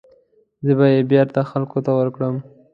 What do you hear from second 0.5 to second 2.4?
زه به یې بېرته خلکو ته ورکړم.